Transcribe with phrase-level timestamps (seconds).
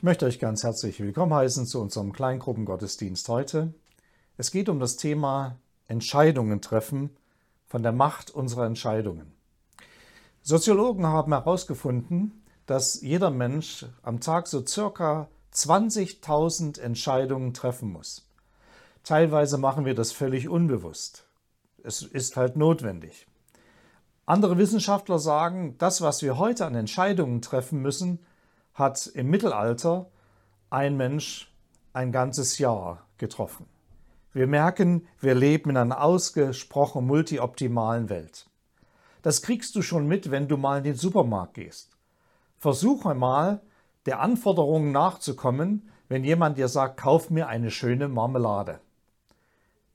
[0.00, 3.74] Ich möchte euch ganz herzlich willkommen heißen zu unserem Kleingruppengottesdienst heute.
[4.38, 7.10] Es geht um das Thema Entscheidungen treffen
[7.66, 9.30] von der Macht unserer Entscheidungen.
[10.40, 18.26] Soziologen haben herausgefunden, dass jeder Mensch am Tag so circa 20.000 Entscheidungen treffen muss.
[19.04, 21.26] Teilweise machen wir das völlig unbewusst.
[21.84, 23.26] Es ist halt notwendig.
[24.24, 28.20] Andere Wissenschaftler sagen, das, was wir heute an Entscheidungen treffen müssen,
[28.80, 30.10] hat im Mittelalter
[30.70, 31.52] ein Mensch
[31.92, 33.66] ein ganzes Jahr getroffen.
[34.32, 38.48] Wir merken, wir leben in einer ausgesprochen multioptimalen Welt.
[39.22, 41.90] Das kriegst du schon mit, wenn du mal in den Supermarkt gehst.
[42.58, 43.60] Versuche mal,
[44.06, 48.80] der Anforderung nachzukommen, wenn jemand dir sagt, kauf mir eine schöne Marmelade.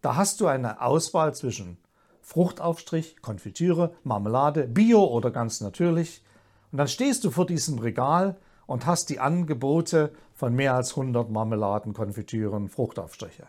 [0.02, 1.78] Da hast du eine Auswahl zwischen
[2.22, 6.24] Fruchtaufstrich, Konfitüre, Marmelade, Bio oder ganz natürlich.
[6.72, 8.38] Und dann stehst du vor diesem Regal
[8.68, 13.48] und hast die Angebote von mehr als 100 Marmeladen, Konfitüren, Fruchtaufstriche.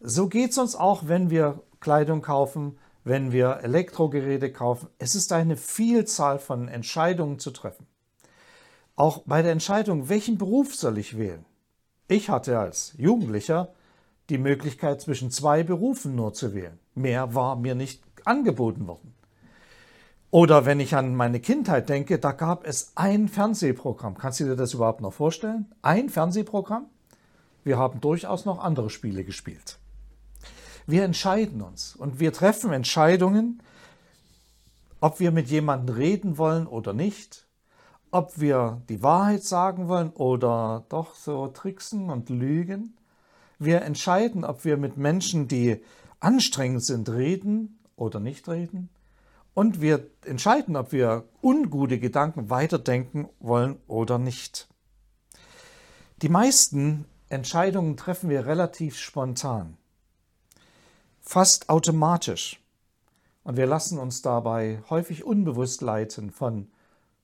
[0.00, 4.88] So geht es uns auch, wenn wir Kleidung kaufen, wenn wir Elektrogeräte kaufen.
[4.98, 7.86] Es ist eine Vielzahl von Entscheidungen zu treffen.
[8.96, 11.44] Auch bei der Entscheidung, welchen Beruf soll ich wählen?
[12.08, 13.68] Ich hatte als Jugendlicher
[14.28, 16.78] die Möglichkeit, zwischen zwei Berufen nur zu wählen.
[16.94, 19.15] Mehr war mir nicht angeboten worden.
[20.36, 24.18] Oder wenn ich an meine Kindheit denke, da gab es ein Fernsehprogramm.
[24.18, 25.72] Kannst du dir das überhaupt noch vorstellen?
[25.80, 26.90] Ein Fernsehprogramm?
[27.64, 29.78] Wir haben durchaus noch andere Spiele gespielt.
[30.86, 33.62] Wir entscheiden uns und wir treffen Entscheidungen,
[35.00, 37.46] ob wir mit jemandem reden wollen oder nicht,
[38.10, 42.94] ob wir die Wahrheit sagen wollen oder doch so tricksen und lügen.
[43.58, 45.80] Wir entscheiden, ob wir mit Menschen, die
[46.20, 48.90] anstrengend sind, reden oder nicht reden.
[49.56, 54.68] Und wir entscheiden, ob wir ungute Gedanken weiterdenken wollen oder nicht.
[56.20, 59.78] Die meisten Entscheidungen treffen wir relativ spontan,
[61.22, 62.62] fast automatisch.
[63.44, 66.68] Und wir lassen uns dabei häufig unbewusst leiten von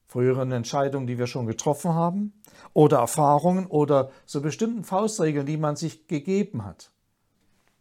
[0.06, 2.32] früheren Entscheidungen, die wir schon getroffen haben,
[2.72, 6.92] oder Erfahrungen oder so bestimmten Faustregeln, die man sich gegeben hat.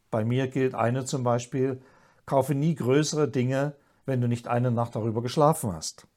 [0.09, 1.81] Bei mir gilt eine zum Beispiel,
[2.25, 3.75] kaufe nie größere Dinge,
[4.05, 6.07] wenn du nicht eine Nacht darüber geschlafen hast.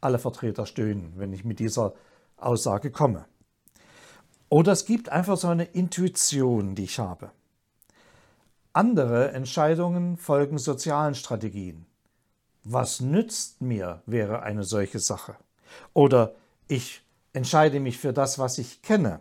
[0.00, 1.94] Alle Vertreter stöhnen, wenn ich mit dieser
[2.36, 3.26] Aussage komme.
[4.48, 7.30] Oder es gibt einfach so eine Intuition, die ich habe.
[8.72, 11.86] Andere Entscheidungen folgen sozialen Strategien.
[12.64, 15.36] Was nützt mir, wäre eine solche Sache.
[15.94, 16.34] Oder
[16.66, 17.02] ich
[17.32, 19.20] entscheide mich für das, was ich kenne.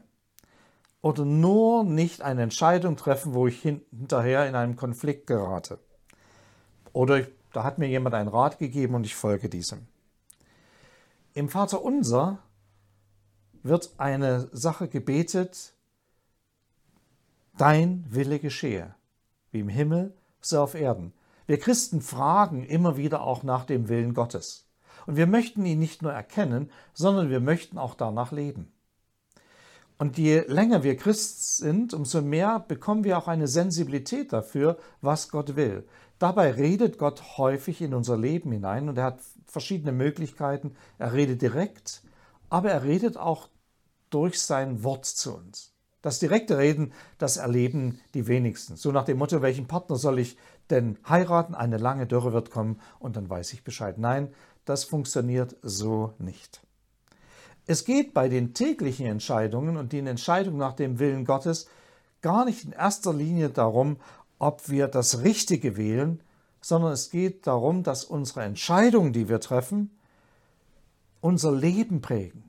[1.01, 5.79] Oder nur nicht eine Entscheidung treffen, wo ich hinterher in einen Konflikt gerate.
[6.93, 9.87] Oder da hat mir jemand einen Rat gegeben und ich folge diesem.
[11.33, 12.39] Im Vater Unser
[13.63, 15.73] wird eine Sache gebetet,
[17.57, 18.95] dein Wille geschehe,
[19.51, 21.13] wie im Himmel, so auf Erden.
[21.45, 24.67] Wir Christen fragen immer wieder auch nach dem Willen Gottes.
[25.05, 28.71] Und wir möchten ihn nicht nur erkennen, sondern wir möchten auch danach leben.
[29.97, 35.29] Und je länger wir Christ sind, umso mehr bekommen wir auch eine Sensibilität dafür, was
[35.29, 35.87] Gott will.
[36.19, 40.75] Dabei redet Gott häufig in unser Leben hinein und er hat verschiedene Möglichkeiten.
[40.97, 42.01] Er redet direkt,
[42.49, 43.49] aber er redet auch
[44.09, 45.73] durch sein Wort zu uns.
[46.01, 48.77] Das direkte Reden, das erleben die wenigsten.
[48.77, 50.37] So nach dem Motto, welchen Partner soll ich
[50.69, 51.53] denn heiraten?
[51.53, 53.97] Eine lange Dürre wird kommen und dann weiß ich Bescheid.
[53.97, 54.33] Nein,
[54.65, 56.61] das funktioniert so nicht.
[57.65, 61.67] Es geht bei den täglichen Entscheidungen und den Entscheidungen nach dem Willen Gottes
[62.21, 63.97] gar nicht in erster Linie darum,
[64.39, 66.21] ob wir das Richtige wählen,
[66.61, 69.97] sondern es geht darum, dass unsere Entscheidungen, die wir treffen,
[71.21, 72.43] unser Leben prägen.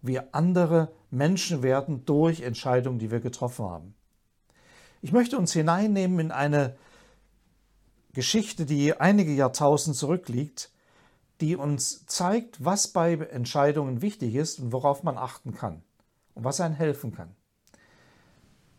[0.00, 3.94] Wir andere Menschen werden durch Entscheidungen, die wir getroffen haben.
[5.00, 6.76] Ich möchte uns hineinnehmen in eine
[8.12, 10.70] Geschichte, die einige Jahrtausend zurückliegt,
[11.40, 15.82] die uns zeigt, was bei Entscheidungen wichtig ist und worauf man achten kann
[16.34, 17.34] und was einem helfen kann.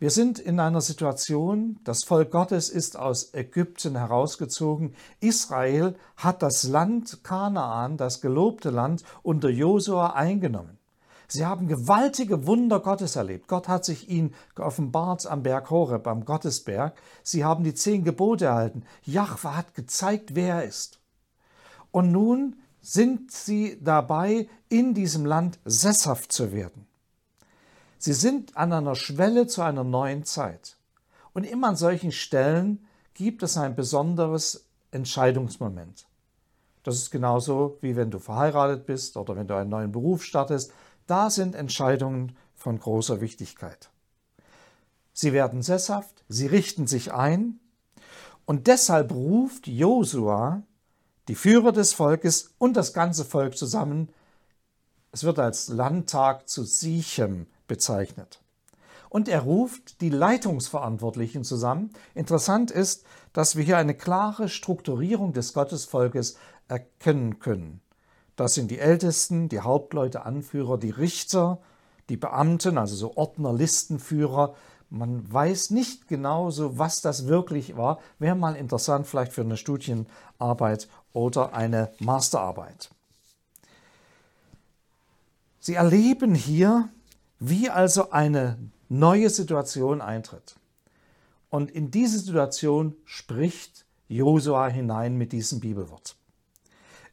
[0.04, 4.96] Wir sind in einer Situation, das Volk Gottes ist aus Ägypten herausgezogen.
[5.22, 10.78] Israel hat das Land Kanaan, das gelobte Land, unter Josua eingenommen.
[11.30, 13.48] Sie haben gewaltige Wunder Gottes erlebt.
[13.48, 17.02] Gott hat sich ihnen geoffenbart am Berg Horeb, am Gottesberg.
[17.24, 18.84] Sie haben die zehn Gebote erhalten.
[19.04, 21.00] Jahwe hat gezeigt, wer er ist.
[21.92, 26.88] Und nun sind sie dabei, in diesem Land sesshaft zu werden.
[28.04, 30.76] Sie sind an einer Schwelle zu einer neuen Zeit.
[31.32, 36.06] Und immer an solchen Stellen gibt es ein besonderes Entscheidungsmoment.
[36.84, 40.74] Das ist genauso wie wenn du verheiratet bist oder wenn du einen neuen Beruf startest.
[41.08, 43.90] Da sind Entscheidungen von großer Wichtigkeit.
[45.14, 47.62] Sie werden sesshaft, sie richten sich ein
[48.46, 50.64] und deshalb ruft Josua
[51.30, 54.10] die Führer des Volkes und das ganze Volk zusammen.
[55.14, 58.42] Es wird als Landtag zu Sichem bezeichnet.
[59.10, 61.92] Und er ruft die Leitungsverantwortlichen zusammen.
[62.16, 66.38] Interessant ist, dass wir hier eine klare Strukturierung des Gottesvolkes
[66.68, 67.82] erkennen können.
[68.36, 71.60] Das sind die Ältesten, die Hauptleute, Anführer, die Richter,
[72.10, 74.56] die Beamten, also so Ordner, Listenführer.
[74.90, 78.00] Man weiß nicht genau so, was das wirklich war.
[78.18, 82.90] Wäre mal interessant, vielleicht für eine Studienarbeit oder eine Masterarbeit.
[85.60, 86.90] Sie erleben hier,
[87.46, 88.58] wie also eine
[88.88, 90.56] neue Situation eintritt.
[91.50, 96.16] Und in diese Situation spricht Josua hinein mit diesem Bibelwort.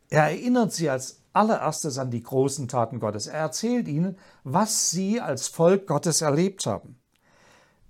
[0.08, 3.26] Er erinnert sie als allererstes an die großen Taten Gottes.
[3.26, 6.96] Er erzählt ihnen, was sie als Volk Gottes erlebt haben.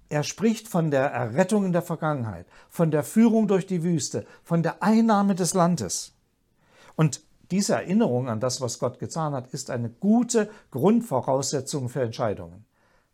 [0.09, 4.63] Er spricht von der Errettung in der Vergangenheit, von der Führung durch die Wüste, von
[4.63, 6.15] der Einnahme des Landes.
[6.97, 12.65] Und diese Erinnerung an das, was Gott getan hat, ist eine gute Grundvoraussetzung für Entscheidungen.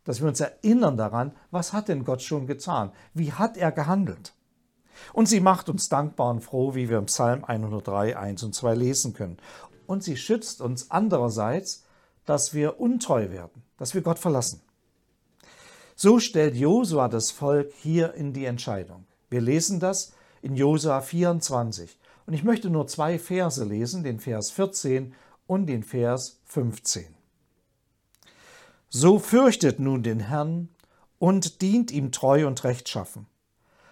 [0.05, 2.93] Dass wir uns erinnern daran, was hat denn Gott schon getan?
[3.15, 4.35] Wie hat er gehandelt?
[5.13, 8.75] Und sie macht uns dankbar und froh, wie wir im Psalm 103, 1 und 2
[8.75, 9.39] lesen können.
[9.87, 11.85] Und sie schützt uns andererseits,
[12.25, 14.61] dass wir untreu werden, dass wir Gott verlassen.
[15.95, 19.07] So stellt Josua das Volk hier in die Entscheidung.
[19.31, 20.13] Wir lesen das
[20.43, 21.99] in Josua 24.
[22.27, 25.15] Und ich möchte nur zwei Verse lesen, den Vers 14
[25.47, 27.07] und den Vers 15.
[28.89, 30.69] So fürchtet nun den Herrn
[31.19, 33.27] und dient ihm treu und rechtschaffen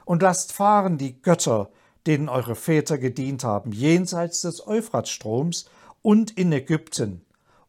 [0.04, 1.70] und lasst fahren die Götter,
[2.06, 5.66] denen eure Väter gedient haben, jenseits des Euphratstroms
[6.02, 7.22] und in Ägypten,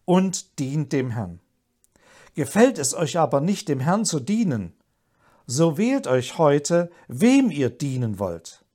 [0.03, 1.39] und dient dem Herrn.
[2.35, 4.73] Gefällt es euch aber nicht, dem Herrn zu dienen,
[5.47, 8.65] so wählt euch heute, wem ihr dienen wollt.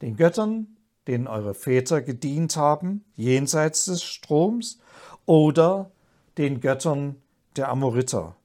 [0.00, 0.71] Den Göttern,
[1.06, 4.78] denen eure Väter gedient haben, jenseits des Stroms,
[5.26, 5.90] oder
[6.38, 7.16] den Göttern
[7.56, 8.36] der Amoriter,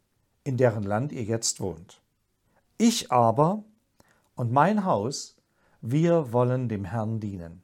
[0.44, 2.02] in deren Land ihr jetzt wohnt.
[2.78, 3.64] Ich aber
[4.36, 5.36] und mein Haus,
[5.82, 7.62] wir wollen dem Herrn dienen.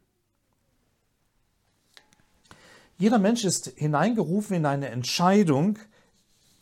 [2.97, 5.77] Jeder Mensch ist hineingerufen in eine Entscheidung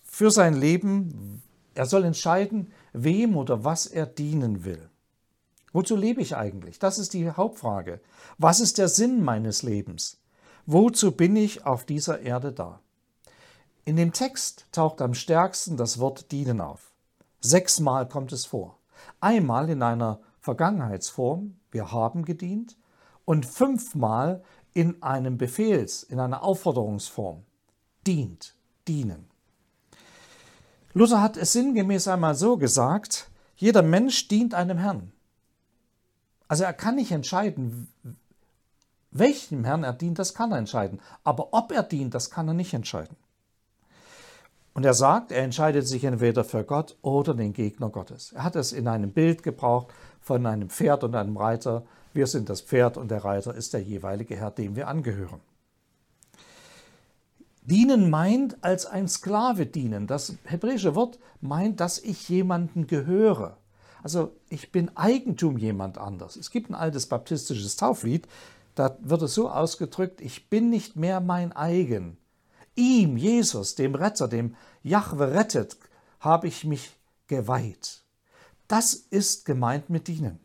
[0.03, 1.41] für sein Leben.
[1.75, 4.90] Er soll entscheiden, wem oder was er dienen will.
[5.73, 6.79] Wozu lebe ich eigentlich?
[6.79, 8.01] Das ist die Hauptfrage.
[8.37, 10.19] Was ist der Sinn meines Lebens?
[10.65, 12.81] Wozu bin ich auf dieser Erde da?
[13.85, 16.91] In dem Text taucht am stärksten das Wort dienen auf.
[17.39, 18.77] Sechsmal kommt es vor.
[19.19, 22.77] Einmal in einer Vergangenheitsform, wir haben gedient,
[23.25, 27.43] und fünfmal in einem Befehls-, in einer Aufforderungsform,
[28.05, 28.55] dient,
[28.87, 29.27] dienen.
[30.93, 35.11] Luther hat es sinngemäß einmal so gesagt, jeder Mensch dient einem Herrn.
[36.51, 37.87] Also er kann nicht entscheiden,
[39.11, 40.99] welchem Herrn er dient, das kann er entscheiden.
[41.23, 43.15] Aber ob er dient, das kann er nicht entscheiden.
[44.73, 48.33] Und er sagt, er entscheidet sich entweder für Gott oder den Gegner Gottes.
[48.33, 51.85] Er hat es in einem Bild gebraucht von einem Pferd und einem Reiter.
[52.11, 55.39] Wir sind das Pferd und der Reiter ist der jeweilige Herr, dem wir angehören.
[57.61, 60.05] Dienen meint als ein Sklave dienen.
[60.05, 63.55] Das hebräische Wort meint, dass ich jemanden gehöre.
[64.03, 66.35] Also ich bin Eigentum jemand anders.
[66.35, 68.27] Es gibt ein altes baptistisches Tauflied,
[68.75, 72.17] da wird es so ausgedrückt, ich bin nicht mehr mein eigen,
[72.75, 75.77] Ihm, Jesus, dem Retter, dem Jahwe rettet,
[76.19, 76.95] habe ich mich
[77.27, 78.03] geweiht.
[78.67, 80.39] Das ist gemeint mit dienen.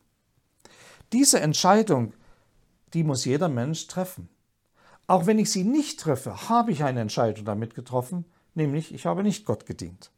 [1.12, 2.12] Diese Entscheidung,
[2.92, 4.28] die muss jeder Mensch treffen.
[5.06, 9.22] Auch wenn ich sie nicht treffe, habe ich eine Entscheidung damit getroffen, nämlich ich habe
[9.22, 10.10] nicht Gott gedient.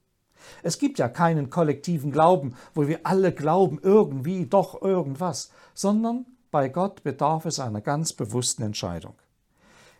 [0.63, 6.69] Es gibt ja keinen kollektiven Glauben, wo wir alle glauben irgendwie doch irgendwas, sondern bei
[6.69, 9.15] Gott bedarf es einer ganz bewussten Entscheidung.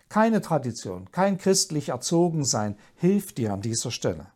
[0.09, 4.29] Keine Tradition, kein christlich Erzogensein hilft dir an dieser Stelle.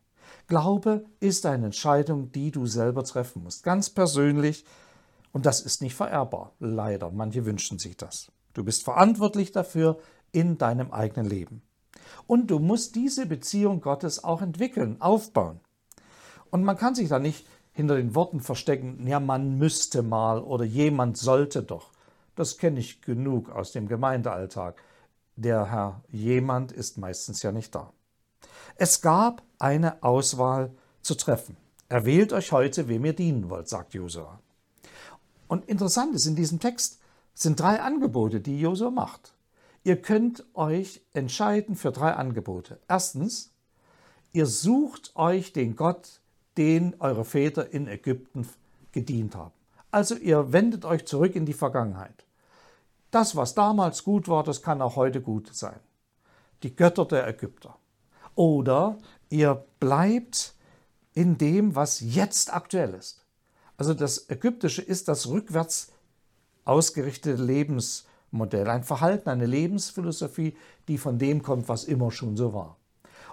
[0.47, 4.67] Glaube ist eine Entscheidung, die du selber treffen musst, ganz persönlich.
[5.33, 7.11] Und das ist nicht vererbbar, leider.
[7.11, 8.31] Manche wünschen sich das.
[8.53, 9.99] Du bist verantwortlich dafür
[10.31, 11.63] in deinem eigenen Leben.
[12.27, 15.61] Und du musst diese Beziehung Gottes auch entwickeln, aufbauen.
[16.53, 20.65] Und man kann sich da nicht hinter den Worten verstecken, ja, man müsste mal oder
[20.65, 21.91] jemand sollte doch.
[22.37, 24.83] Das kenne ich genug aus dem Gemeindealltag.
[25.35, 27.91] Der Herr jemand ist meistens ja nicht da.
[28.77, 31.57] Es gab eine Auswahl zu treffen.
[31.89, 34.39] Erwählt euch heute, wem ihr dienen wollt, sagt Josua.
[35.49, 37.01] Und interessant ist, in diesem Text
[37.35, 39.35] sind drei Angebote, die Josua macht.
[39.85, 42.79] Ihr könnt euch entscheiden für drei Angebote.
[42.89, 43.53] Erstens,
[44.33, 46.22] ihr sucht euch den Gott,
[46.57, 48.47] den eure Väter in Ägypten
[48.93, 49.53] gedient haben.
[49.91, 52.25] Also ihr wendet euch zurück in die Vergangenheit.
[53.11, 55.79] Das, was damals gut war, das kann auch heute gut sein.
[56.63, 57.77] Die Götter der Ägypter.
[58.35, 58.97] Oder
[59.29, 60.55] ihr bleibt
[61.15, 63.25] in dem, was jetzt aktuell ist.
[63.77, 65.93] Also das Ägyptische ist das rückwärts
[66.65, 70.57] ausgerichtete Lebensmodell, ein Verhalten, eine Lebensphilosophie,
[70.89, 72.79] die von dem kommt, was immer schon so war.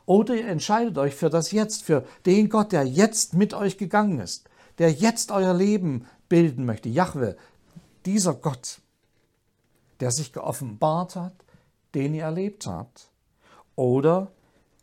[0.10, 4.20] Oder ihr entscheidet euch für das Jetzt, für den Gott, der jetzt mit euch gegangen
[4.20, 4.50] ist,
[4.80, 6.89] der jetzt euer Leben bilden möchte.
[6.89, 7.38] Jahwe,
[8.08, 8.82] dieser Gott,
[10.00, 11.36] der sich geoffenbart hat,
[11.94, 13.12] den ihr erlebt habt.
[13.75, 14.32] Oder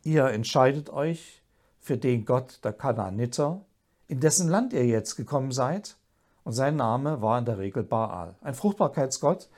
[0.01, 1.43] ihr entscheidet euch
[1.81, 3.65] für den Gott der Kanaaniter,
[4.07, 5.97] in dessen Land ihr jetzt gekommen seid.
[6.45, 9.49] Und sein Name war in der Regel Baal, ein Fruchtbarkeitsgott.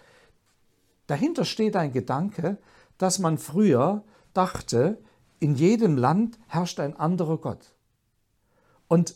[1.06, 2.58] Dahinter steht ein Gedanke,
[2.98, 4.98] dass man früher dachte,
[5.40, 7.74] in jedem Land herrscht ein anderer Gott.
[8.88, 9.16] Und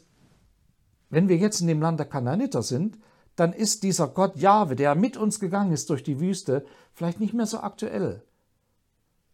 [1.10, 2.98] wenn wir jetzt in dem Land der Kanaaniter sind,
[3.36, 7.34] dann ist dieser Gott Jahwe, der mit uns gegangen ist durch die Wüste, vielleicht nicht
[7.34, 8.24] mehr so aktuell.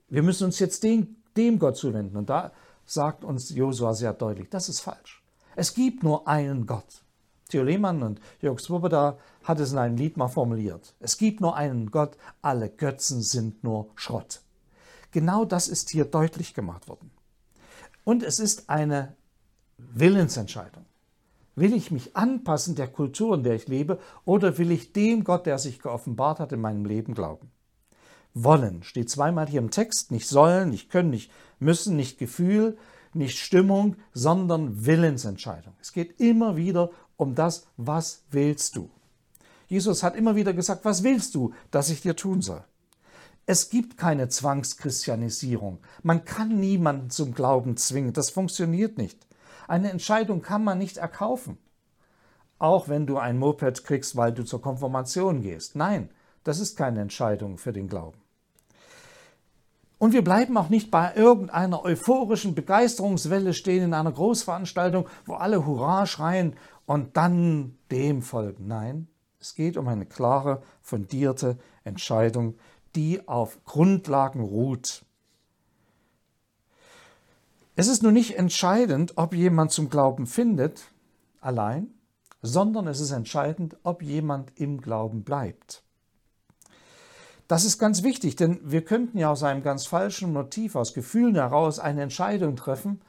[0.08, 2.18] Wir müssen uns jetzt dem, dem Gott zuwenden.
[2.18, 2.52] Und da
[2.86, 5.24] sagt uns Josua sehr deutlich, das ist falsch.
[5.56, 7.04] Es gibt nur einen Gott.
[7.50, 10.94] Theo Lehmann und Jörg Swoboda hat es in einem Lied mal formuliert.
[11.00, 14.42] Es gibt nur einen Gott, alle Götzen sind nur Schrott.
[15.12, 17.12] Genau das ist hier deutlich gemacht worden.
[18.04, 19.16] Und es ist eine
[19.78, 20.86] Willensentscheidung.
[21.56, 25.46] Will ich mich anpassen der Kultur, in der ich lebe, oder will ich dem Gott,
[25.46, 27.52] der sich geoffenbart hat, in meinem Leben glauben?
[28.34, 32.78] Wollen steht zweimal hier im Text, nicht sollen, nicht können, nicht müssen, nicht Gefühl,
[33.14, 35.74] nicht Stimmung, sondern Willensentscheidung.
[35.82, 38.90] Es geht immer wieder um das, was willst du?
[39.68, 42.64] Jesus hat immer wieder gesagt, was willst du, dass ich dir tun soll?
[43.52, 45.80] Es gibt keine Zwangschristianisierung.
[46.04, 48.14] Man kann niemanden zum Glauben zwingen.
[48.14, 49.26] Das funktioniert nicht.
[49.68, 51.58] Eine Entscheidung kann man nicht erkaufen.
[52.60, 55.76] Auch wenn du ein Moped kriegst, weil du zur Konfirmation gehst.
[55.76, 56.12] Nein,
[56.44, 58.20] das ist keine Entscheidung für den Glauben.
[59.98, 65.66] Und wir bleiben auch nicht bei irgendeiner euphorischen Begeisterungswelle stehen in einer Großveranstaltung, wo alle
[65.66, 68.68] Hurra schreien und dann dem folgen.
[68.68, 69.08] Nein,
[69.40, 72.54] es geht um eine klare, fundierte Entscheidung,
[72.96, 75.04] die auf Grundlagen ruht.
[77.76, 80.92] Es ist nun nicht entscheidend, ob jemand zum Glauben findet,
[81.40, 81.88] allein,
[82.42, 85.84] sondern es ist entscheidend, ob jemand im Glauben bleibt.
[87.48, 91.36] Das ist ganz wichtig, denn wir könnten ja aus einem ganz falschen Motiv, aus Gefühlen
[91.36, 93.02] heraus eine Entscheidung treffen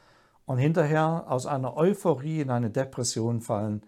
[0.47, 3.83] und hinterher aus einer Euphorie in eine Depression fallen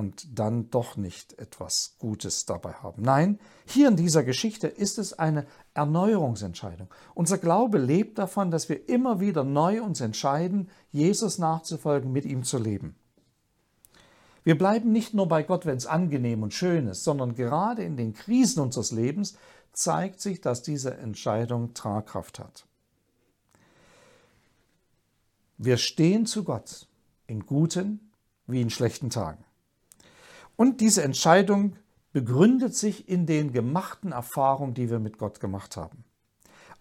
[0.00, 3.02] und dann doch nicht etwas Gutes dabei haben.
[3.02, 6.88] Nein, hier in dieser Geschichte ist es eine Erneuerungsentscheidung.
[7.14, 12.44] Unser Glaube lebt davon, dass wir immer wieder neu uns entscheiden, Jesus nachzufolgen, mit ihm
[12.44, 12.96] zu leben.
[14.42, 17.98] Wir bleiben nicht nur bei Gott, wenn es angenehm und schön ist, sondern gerade in
[17.98, 19.36] den Krisen unseres Lebens
[19.74, 22.64] zeigt sich, dass diese Entscheidung Tragkraft hat.
[25.58, 26.86] Wir stehen zu Gott
[27.26, 28.10] in guten
[28.46, 29.44] wie in schlechten Tagen.
[30.60, 31.76] Und diese Entscheidung
[32.12, 36.04] begründet sich in den gemachten Erfahrungen, die wir mit Gott gemacht haben.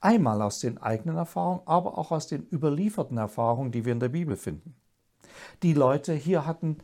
[0.02, 4.10] Einmal aus den eigenen Erfahrungen, aber auch aus den überlieferten Erfahrungen, die wir in der
[4.10, 4.76] Bibel finden.
[5.64, 6.80] Die Leute hier hatten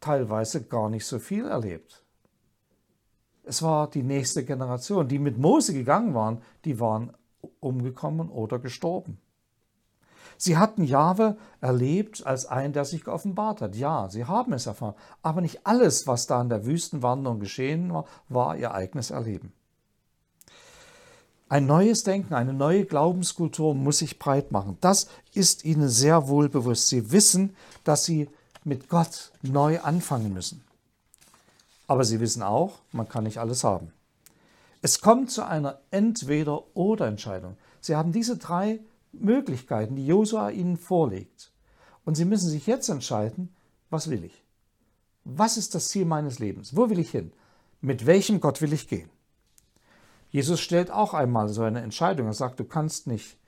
[0.00, 2.02] teilweise gar nicht so viel erlebt.
[3.42, 7.12] Es war die nächste Generation, die mit Mose gegangen waren, die waren
[7.60, 9.18] umgekommen oder gestorben.
[10.36, 13.76] Sie hatten Jahwe erlebt als einen, der sich geoffenbart hat.
[13.76, 14.94] Ja, sie haben es erfahren.
[15.22, 19.52] Aber nicht alles, was da in der Wüstenwanderung geschehen war, war ihr eigenes Erleben.
[21.48, 24.78] Ein neues Denken, eine neue Glaubenskultur muss sich breit machen.
[24.80, 26.88] Das ist ihnen sehr wohl bewusst.
[26.88, 28.28] Sie wissen, dass sie
[28.64, 30.64] mit Gott neu anfangen müssen.
[31.86, 33.92] Aber sie wissen auch, man kann nicht alles haben.
[34.80, 37.56] Es kommt zu einer Entweder-Oder-Entscheidung.
[37.80, 38.80] Sie haben diese drei
[39.20, 41.52] Möglichkeiten, die Josua ihnen vorlegt.
[42.04, 43.54] Und sie müssen sich jetzt entscheiden,
[43.90, 44.44] was will ich?
[45.24, 46.76] Was ist das Ziel meines Lebens?
[46.76, 47.32] Wo will ich hin?
[47.80, 49.10] Mit welchem Gott will ich gehen?
[50.30, 52.26] Jesus stellt auch einmal so eine Entscheidung.
[52.26, 53.38] Er sagt, du kannst nicht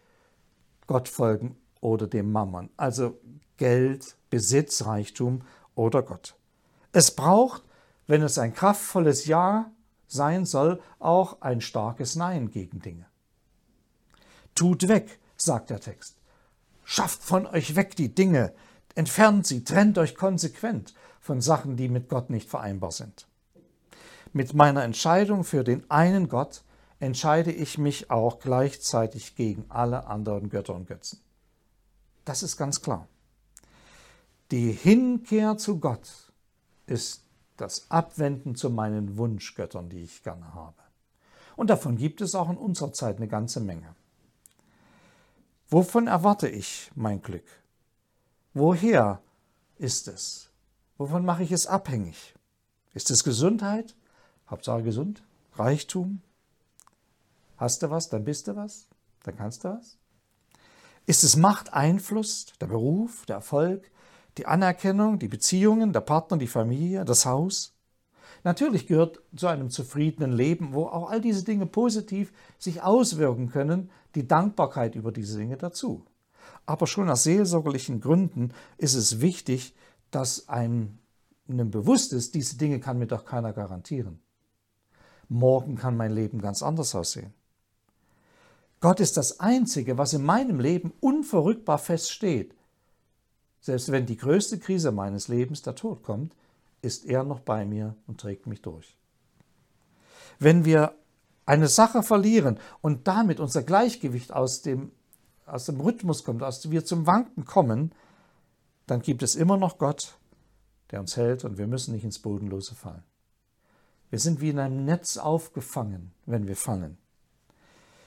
[0.87, 2.71] Gott folgen oder dem Mammon.
[2.77, 3.19] Also
[3.57, 5.43] Geld, Besitz, Reichtum
[5.75, 6.37] oder Gott.
[6.93, 7.63] Es braucht
[8.07, 9.71] wenn es ein kraftvolles Ja
[10.07, 13.07] sein soll, auch ein starkes Nein gegen Dinge.
[14.55, 16.19] Tut weg, sagt der Text.
[16.85, 18.53] Schafft von euch weg die Dinge,
[18.95, 23.27] entfernt sie, trennt euch konsequent von Sachen, die mit Gott nicht vereinbar sind.
[24.33, 26.63] Mit meiner Entscheidung für den einen Gott
[27.01, 31.21] entscheide ich mich auch gleichzeitig gegen alle anderen Götter und Götzen.
[32.25, 33.09] Das ist ganz klar.
[34.51, 36.33] Die Hinkehr zu Gott
[36.87, 37.25] ist
[37.57, 40.77] das Abwenden zu meinen Wunschgöttern, die ich gerne habe.
[41.57, 43.95] Und davon gibt es auch in unserer Zeit eine ganze Menge.
[45.69, 47.47] Wovon erwarte ich mein Glück?
[48.55, 49.21] Woher
[49.79, 50.51] ist es?
[50.97, 52.35] Wovon mache ich es abhängig?
[52.95, 53.97] Ist es Gesundheit?
[54.49, 55.25] Hauptsache gesund?
[55.55, 56.23] Reichtum?
[57.57, 58.87] Hast du was, dann bist du was,
[59.25, 59.99] dann kannst du was?
[61.07, 63.91] Ist es Macht, Einfluss, der Beruf, der Erfolg,
[64.39, 67.76] die Anerkennung, die Beziehungen, der Partner, die Familie, das Haus?
[68.47, 73.91] Natürlich gehört zu einem zufriedenen Leben, wo auch all diese Dinge positiv sich auswirken können,
[74.15, 76.07] die Dankbarkeit über diese Dinge dazu.
[76.65, 79.75] Aber schon aus seelsorgerlichen Gründen ist es wichtig,
[80.13, 81.01] dass einem
[81.49, 84.21] bewusst ist, diese Dinge kann mir doch keiner garantieren.
[85.29, 87.35] Morgen kann mein Leben ganz anders aussehen.
[88.79, 92.55] Gott ist das Einzige, was in meinem Leben unverrückbar feststeht.
[93.59, 96.33] Selbst wenn die größte Krise meines Lebens, der Tod, kommt,
[96.83, 98.97] ist er noch bei mir und trägt mich durch.
[100.39, 100.95] Wenn wir
[101.47, 104.93] eine Sache verlieren und damit unser Gleichgewicht aus dem,
[105.47, 107.93] aus dem Rhythmus kommt, aus wir zum Wanken kommen,
[108.87, 110.19] dann gibt es immer noch Gott,
[110.91, 113.03] der uns hält und wir müssen nicht ins Bodenlose fallen.
[114.11, 116.97] Wir sind wie in einem Netz aufgefangen, wenn wir fallen.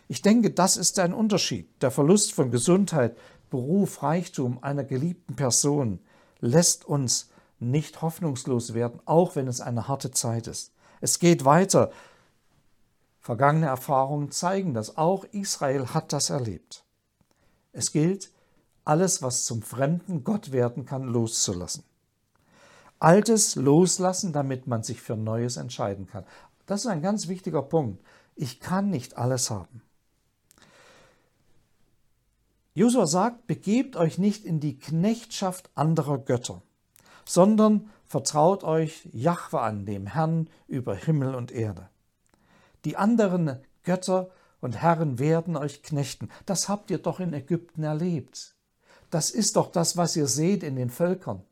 [0.07, 1.69] Ich denke, das ist ein Unterschied.
[1.81, 3.17] Der Verlust von Gesundheit,
[3.49, 5.99] Beruf, Reichtum einer geliebten Person
[6.39, 10.73] lässt uns nicht hoffnungslos werden, auch wenn es eine harte Zeit ist.
[11.01, 11.91] Es geht weiter.
[13.19, 14.97] Vergangene Erfahrungen zeigen das.
[14.97, 16.83] Auch Israel hat das erlebt.
[17.71, 18.31] Es gilt,
[18.85, 21.83] alles, was zum fremden Gott werden kann, loszulassen.
[22.97, 26.25] Altes loslassen, damit man sich für Neues entscheiden kann.
[26.65, 28.03] Das ist ein ganz wichtiger Punkt.
[28.35, 29.81] Ich kann nicht alles haben.
[32.73, 36.61] Josua sagt, begebt euch nicht in die Knechtschaft anderer Götter,
[37.29, 41.87] sondern vertraut euch Jahwe an, dem Herrn über Himmel und Erde.
[42.85, 46.29] Die anderen Götter und Herren werden euch knechten.
[46.47, 48.55] Das habt ihr doch in Ägypten erlebt.
[49.11, 51.43] Das ist doch das, was ihr seht in den Völkern.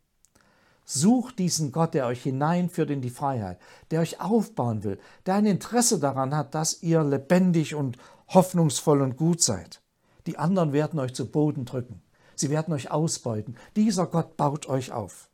[0.83, 3.59] Sucht diesen Gott, der euch hineinführt in die Freiheit,
[3.91, 9.15] der euch aufbauen will, der ein Interesse daran hat, dass ihr lebendig und hoffnungsvoll und
[9.15, 9.83] gut seid.
[10.25, 12.01] Die anderen werden euch zu Boden drücken.
[12.35, 13.57] Sie werden euch ausbeuten.
[13.75, 15.29] Dieser Gott baut euch auf.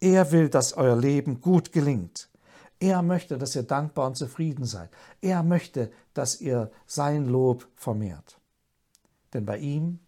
[0.00, 2.28] Er will, dass euer Leben gut gelingt.
[2.80, 4.90] Er möchte, dass ihr dankbar und zufrieden seid.
[5.20, 8.38] Er möchte, dass ihr sein Lob vermehrt.
[9.32, 9.98] Denn bei ihm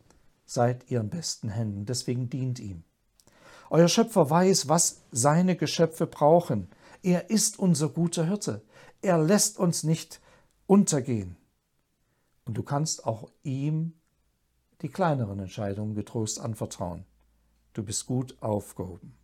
[0.46, 1.85] seid ihr in besten Händen.
[1.85, 2.85] Deswegen dient ihm.
[3.70, 6.68] Euer Schöpfer weiß, was seine Geschöpfe brauchen.
[7.03, 8.62] Er ist unser guter Hirte.
[9.03, 10.20] Er lässt uns nicht
[10.66, 11.37] untergehen.
[12.44, 13.94] Und du kannst auch ihm
[14.83, 17.05] die kleineren Entscheidungen getrost anvertrauen.
[17.72, 19.19] Du bist gut aufgehoben.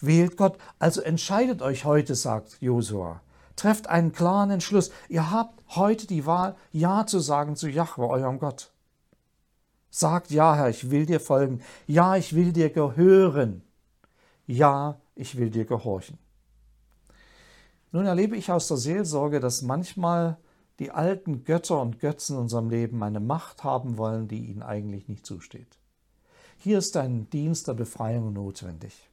[0.00, 3.20] Wählt Gott, also entscheidet euch heute, sagt Josua.
[3.56, 4.90] Trefft einen klaren Entschluss.
[5.08, 8.70] Ihr habt heute die Wahl, Ja zu sagen zu Jahwe, eurem Gott.
[9.90, 11.60] Sagt Ja, Herr, ich will dir folgen.
[11.86, 13.62] Ja, ich will dir gehören
[14.48, 16.18] ja, ich will dir gehorchen.
[17.92, 20.38] Nun erlebe ich aus der Seelsorge, dass manchmal
[20.78, 25.06] die alten Götter und Götzen in unserem Leben eine Macht haben wollen, die ihnen eigentlich
[25.06, 25.78] nicht zusteht.
[26.56, 29.07] Hier ist ein Dienst der Befreiung notwendig.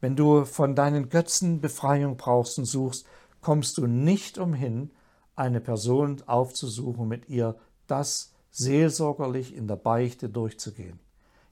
[0.00, 3.06] Wenn du von deinen Götzen Befreiung brauchst und suchst,
[3.40, 4.90] kommst du nicht umhin,
[5.36, 7.56] eine Person aufzusuchen, mit ihr
[7.86, 10.98] das seelsorgerlich in der Beichte durchzugehen,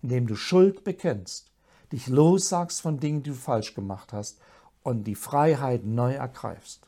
[0.02, 1.50] indem du Schuld bekennst
[1.92, 4.38] dich lossagst von Dingen, die du falsch gemacht hast
[4.82, 6.86] und die Freiheit neu ergreifst.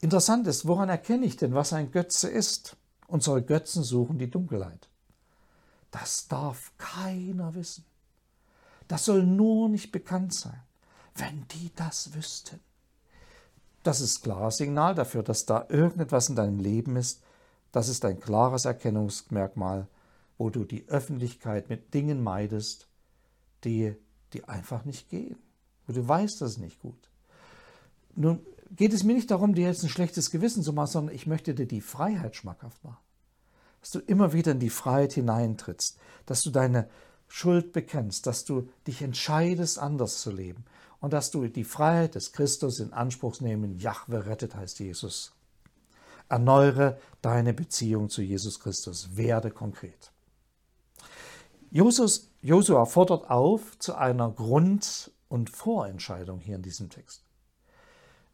[0.00, 2.76] Interessant ist, woran erkenne ich denn, was ein Götze ist?
[3.06, 4.88] Unsere Götzen suchen die Dunkelheit.
[5.90, 7.84] Das darf keiner wissen.
[8.90, 10.60] Das soll nur nicht bekannt sein.
[11.14, 12.58] Wenn die das wüssten.
[13.84, 17.22] Das ist klares Signal dafür, dass da irgendetwas in deinem Leben ist.
[17.70, 19.86] Das ist ein klares Erkennungsmerkmal,
[20.38, 22.88] wo du die Öffentlichkeit mit Dingen meidest,
[23.62, 23.94] die,
[24.32, 25.38] die einfach nicht gehen.
[25.86, 27.10] Und du weißt das nicht gut.
[28.16, 31.28] Nun geht es mir nicht darum, dir jetzt ein schlechtes Gewissen zu machen, sondern ich
[31.28, 33.04] möchte dir die Freiheit schmackhaft machen.
[33.82, 36.88] Dass du immer wieder in die Freiheit hineintrittst, dass du deine
[37.32, 40.64] Schuld bekennst, dass du dich entscheidest, anders zu leben
[40.98, 43.78] und dass du die Freiheit des Christus in Anspruch nehmen.
[43.78, 45.32] Jahwe rettet heißt Jesus.
[46.28, 49.16] Erneuere deine Beziehung zu Jesus Christus.
[49.16, 50.10] Werde konkret.
[51.70, 57.22] Jesus, Josua fordert auf zu einer Grund- und Vorentscheidung hier in diesem Text.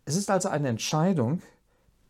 [0.07, 1.43] Es ist also eine Entscheidung,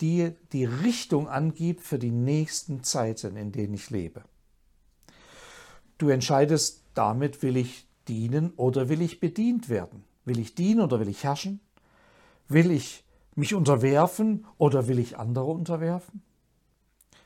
[0.01, 4.22] die die Richtung angibt für die nächsten Zeiten, in denen ich lebe.
[5.98, 10.04] Du entscheidest damit, will ich dienen oder will ich bedient werden?
[10.24, 11.61] Will ich dienen oder will ich herrschen?
[12.48, 13.04] Will ich
[13.35, 16.22] mich unterwerfen oder will ich andere unterwerfen?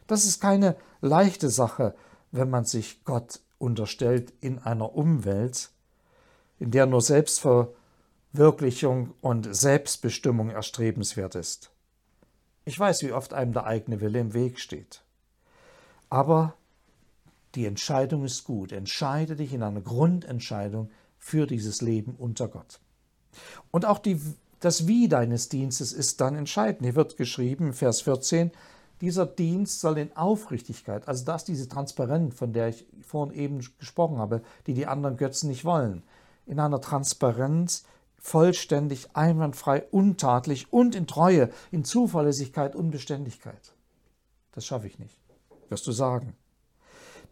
[0.07, 1.95] Das ist keine leichte Sache,
[2.33, 5.71] wenn man sich Gott unterstellt in einer Umwelt,
[6.59, 11.71] in der nur Selbstverwirklichung und Selbstbestimmung erstrebenswert ist.
[12.65, 15.03] Ich weiß, wie oft einem der eigene Wille im Weg steht.
[16.09, 16.55] Aber
[17.55, 18.73] die Entscheidung ist gut.
[18.73, 22.81] Entscheide dich in einer Grundentscheidung für dieses Leben unter Gott.
[23.71, 24.21] Und auch die,
[24.61, 26.83] das Wie deines Dienstes ist dann entscheidend.
[26.83, 28.51] Hier wird geschrieben, Vers 14,
[29.01, 34.19] dieser Dienst soll in Aufrichtigkeit, also das diese Transparenz, von der ich vorhin eben gesprochen
[34.19, 36.03] habe, die die anderen Götzen nicht wollen,
[36.47, 37.85] in einer Transparenz
[38.19, 43.73] vollständig, einwandfrei, untadlich und in Treue, in Zuverlässigkeit und Beständigkeit.
[44.53, 45.19] Das schaffe ich nicht,
[45.71, 46.37] wirst du sagen.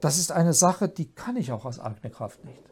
[0.01, 2.63] Das ist eine Sache, die kann ich auch aus eigener Kraft nicht.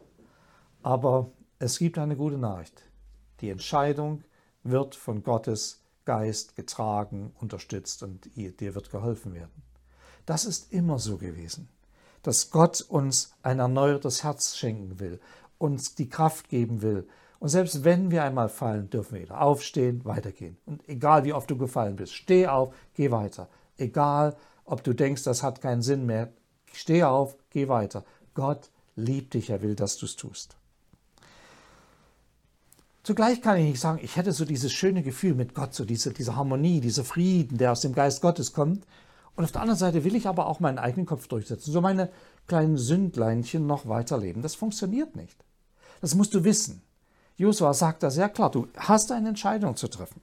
[0.81, 2.81] Aber es gibt eine gute Nachricht.
[3.41, 4.23] Die Entscheidung
[4.63, 9.63] wird von Gottes Geist getragen, unterstützt und dir wird geholfen werden.
[10.25, 11.67] Das ist immer so gewesen,
[12.23, 15.19] dass Gott uns ein erneuertes Herz schenken will,
[15.57, 17.07] uns die Kraft geben will.
[17.39, 20.57] Und selbst wenn wir einmal fallen, dürfen wir wieder aufstehen, weitergehen.
[20.65, 23.49] Und egal wie oft du gefallen bist, steh auf, geh weiter.
[23.77, 24.35] Egal,
[24.65, 26.31] ob du denkst, das hat keinen Sinn mehr,
[26.73, 28.03] steh auf, geh weiter.
[28.33, 30.57] Gott liebt dich, er will, dass du es tust.
[33.03, 36.11] Zugleich kann ich nicht sagen, ich hätte so dieses schöne Gefühl mit Gott, so diese,
[36.11, 38.85] diese Harmonie, dieser Frieden, der aus dem Geist Gottes kommt.
[39.37, 42.09] Und auf der anderen Seite will ich aber auch meinen eigenen Kopf durchsetzen, so meine
[42.47, 44.41] kleinen Sündleinchen noch weiterleben.
[44.41, 45.37] Das funktioniert nicht.
[46.01, 46.81] Das musst du wissen.
[47.37, 50.21] Josua sagt da sehr klar, du hast eine Entscheidung zu treffen.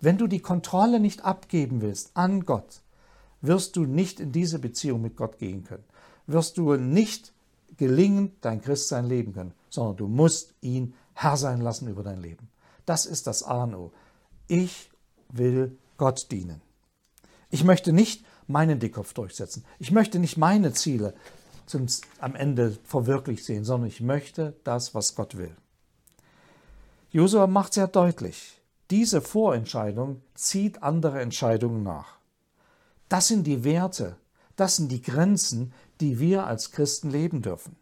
[0.00, 2.80] Wenn du die Kontrolle nicht abgeben willst an Gott,
[3.40, 5.84] wirst du nicht in diese Beziehung mit Gott gehen können.
[6.26, 7.32] Wirst du nicht
[7.76, 12.48] gelingend dein Christsein leben können, sondern du musst ihn Herr sein lassen über dein Leben.
[12.84, 13.92] Das ist das A und O.
[14.48, 14.90] Ich
[15.28, 16.62] will Gott dienen.
[17.50, 19.64] Ich möchte nicht meinen Dickkopf durchsetzen.
[19.78, 21.14] Ich möchte nicht meine Ziele
[21.66, 21.86] zum,
[22.18, 25.54] am Ende verwirklicht sehen, sondern ich möchte das, was Gott will.
[27.10, 32.15] Josua macht sehr deutlich, diese Vorentscheidung zieht andere Entscheidungen nach.
[33.08, 34.16] Das sind die Werte,
[34.56, 37.76] das sind die Grenzen, die wir als Christen leben dürfen.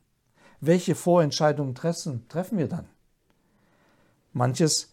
[0.60, 2.86] Welche Vorentscheidungen treffen, treffen wir dann?
[4.32, 4.92] Manches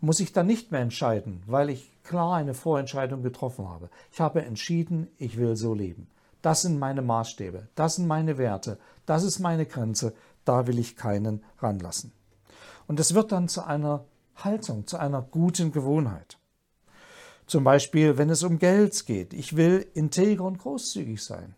[0.00, 3.90] muss ich dann nicht mehr entscheiden, weil ich klar eine Vorentscheidung getroffen habe.
[4.12, 6.08] Ich habe entschieden, ich will so leben.
[6.42, 10.14] Das sind meine Maßstäbe, das sind meine Werte, das ist meine Grenze,
[10.46, 12.12] da will ich keinen ranlassen.
[12.86, 14.04] Und es wird dann zu einer
[14.36, 16.39] Haltung, zu einer guten Gewohnheit.
[17.50, 19.34] Zum Beispiel, wenn es um Geld geht.
[19.34, 21.56] Ich will integer und großzügig sein.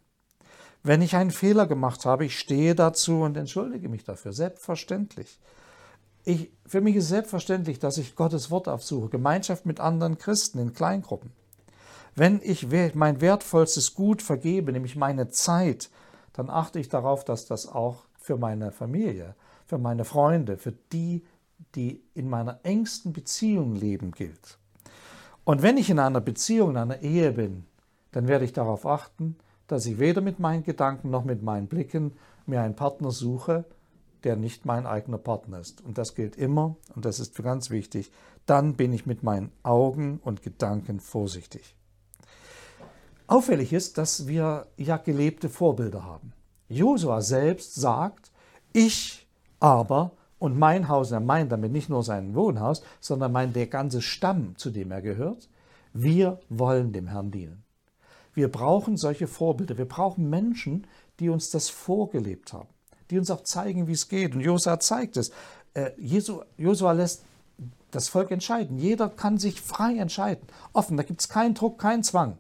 [0.83, 4.33] Wenn ich einen Fehler gemacht habe, ich stehe dazu und entschuldige mich dafür.
[4.33, 5.39] Selbstverständlich.
[6.25, 10.73] Ich, für mich ist selbstverständlich, dass ich Gottes Wort aufsuche, Gemeinschaft mit anderen Christen in
[10.73, 11.31] Kleingruppen.
[12.15, 15.91] Wenn ich mein wertvollstes Gut vergebe, nämlich meine Zeit,
[16.33, 21.27] dann achte ich darauf, dass das auch für meine Familie, für meine Freunde, für die,
[21.75, 24.57] die in meiner engsten Beziehung leben, gilt.
[25.45, 27.65] Und wenn ich in einer Beziehung, in einer Ehe bin,
[28.13, 32.13] dann werde ich darauf achten, dass ich weder mit meinen Gedanken noch mit meinen Blicken
[32.47, 33.65] mir einen Partner suche,
[34.25, 35.81] der nicht mein eigener Partner ist.
[35.81, 38.13] Und das gilt immer, und das ist ganz wichtig,
[38.47, 41.75] dann bin ich mit meinen Augen und Gedanken vorsichtig.
[43.27, 46.33] Auffällig ist, dass wir ja gelebte Vorbilder haben.
[46.69, 48.31] Josua selbst sagt,
[48.73, 49.27] ich
[49.59, 54.03] aber und mein Haus, er meint damit nicht nur sein Wohnhaus, sondern meint der ganze
[54.03, 55.49] Stamm, zu dem er gehört,
[55.93, 57.65] wir wollen dem Herrn dienen.
[58.35, 60.87] Wir brauchen solche Vorbilder, wir brauchen Menschen,
[61.21, 62.69] die uns das vorgelebt haben
[63.13, 64.35] die uns auch zeigen, wie es geht.
[64.35, 65.31] Und Josua zeigt es.
[65.75, 65.91] Äh,
[66.57, 67.25] Josua lässt
[67.91, 68.79] das Volk entscheiden.
[68.79, 70.49] Jeder kann sich frei entscheiden.
[70.73, 72.39] Offen, da gibt es keinen Druck, keinen Zwang.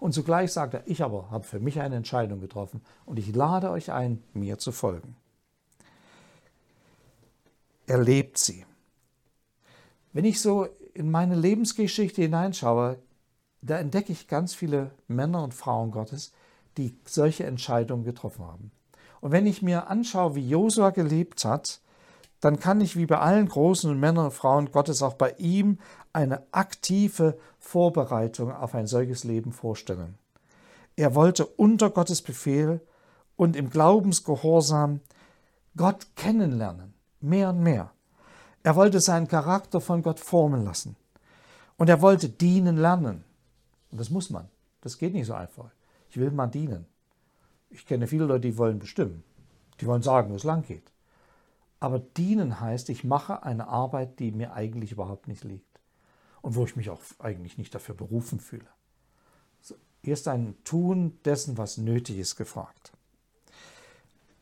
[0.00, 3.70] Und zugleich sagt er, ich aber habe für mich eine Entscheidung getroffen und ich lade
[3.70, 5.14] euch ein, mir zu folgen.
[7.88, 8.66] Er lebt sie.
[10.12, 12.98] Wenn ich so in meine Lebensgeschichte hineinschaue,
[13.62, 16.32] da entdecke ich ganz viele Männer und Frauen Gottes,
[16.76, 18.72] die solche Entscheidungen getroffen haben.
[19.22, 21.80] Und wenn ich mir anschaue, wie Josua gelebt hat,
[22.40, 25.78] dann kann ich wie bei allen großen Männern und Frauen Gottes auch bei ihm
[26.12, 30.18] eine aktive Vorbereitung auf ein solches Leben vorstellen.
[30.94, 32.82] Er wollte unter Gottes Befehl
[33.36, 35.00] und im Glaubensgehorsam
[35.74, 37.92] Gott kennenlernen, mehr und mehr.
[38.62, 40.96] Er wollte seinen Charakter von Gott formen lassen.
[41.76, 43.24] Und er wollte dienen lernen.
[43.90, 44.48] Und das muss man.
[44.80, 45.70] Das geht nicht so einfach.
[46.10, 46.86] Ich will mal dienen.
[47.70, 49.22] Ich kenne viele Leute, die wollen bestimmen.
[49.80, 50.90] Die wollen sagen, wo es lang geht.
[51.80, 55.80] Aber dienen heißt, ich mache eine Arbeit, die mir eigentlich überhaupt nicht liegt
[56.42, 58.66] und wo ich mich auch eigentlich nicht dafür berufen fühle.
[60.02, 62.92] Erst ein Tun dessen, was nötig ist, gefragt.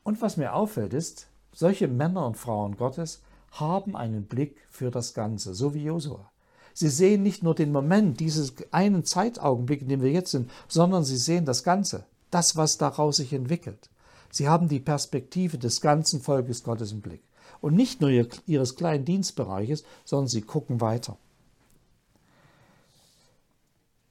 [0.05, 5.15] Und was mir auffällt ist, solche Männer und Frauen Gottes haben einen Blick für das
[5.15, 6.31] Ganze, so wie Josua.
[6.75, 11.03] Sie sehen nicht nur den Moment, dieses einen Zeitaugenblick, in dem wir jetzt sind, sondern
[11.03, 13.89] sie sehen das Ganze, das, was daraus sich entwickelt.
[14.31, 17.23] Sie haben die Perspektive des ganzen Volkes Gottes im Blick.
[17.63, 21.17] Und nicht nur ihres kleinen Dienstbereiches, sondern sie gucken weiter.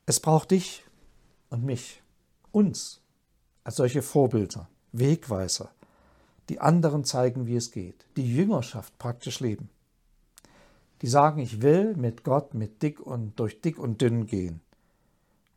[0.07, 0.83] Es braucht dich
[1.51, 2.01] und mich,
[2.51, 3.01] uns,
[3.63, 5.69] als solche Vorbilder, Wegweiser,
[6.49, 9.69] die anderen zeigen, wie es geht, die Jüngerschaft praktisch leben.
[11.01, 14.61] Die sagen, ich will mit Gott mit dick und durch dick und dünn gehen,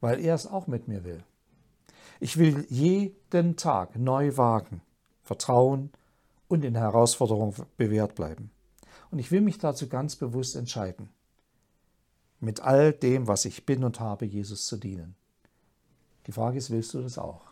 [0.01, 1.23] weil er es auch mit mir will.
[2.21, 4.81] Ich will jeden Tag neu wagen,
[5.23, 5.91] vertrauen
[6.49, 8.51] und in Herausforderungen bewährt bleiben.
[9.11, 11.09] Und ich will mich dazu ganz bewusst entscheiden,
[12.41, 15.15] mit all dem, was ich bin und habe, Jesus zu dienen.
[16.27, 17.43] Die Frage ist, willst du das auch?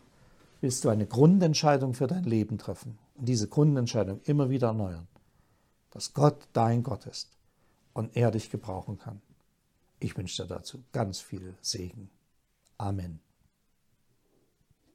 [0.61, 5.09] Willst du eine Grundentscheidung für dein Leben treffen diese Grundentscheidung immer wieder erneuern,
[5.90, 7.37] dass Gott dein Gott ist
[7.92, 9.20] und er dich gebrauchen kann?
[9.98, 12.11] Ich wünsche dir dazu ganz viel Segen.
[12.79, 13.26] Amen.